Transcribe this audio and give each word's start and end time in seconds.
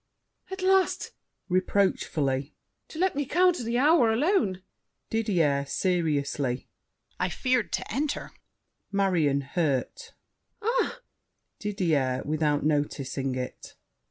At 0.49 0.63
last! 0.63 1.11
[Reproachfully. 1.47 2.55
To 2.87 2.97
let 2.97 3.15
me 3.15 3.23
count 3.27 3.59
the 3.59 3.77
hour 3.77 4.11
alone! 4.11 4.63
DIDIER 5.11 5.65
(seriously). 5.67 6.67
I 7.19 7.29
feared 7.29 7.71
To 7.73 7.93
enter! 7.93 8.31
MARION 8.91 9.41
(hurt). 9.41 10.13
Ah! 10.59 11.01
DIDIER 11.59 12.23
(without 12.25 12.65
noticing 12.65 13.35
it). 13.35 13.75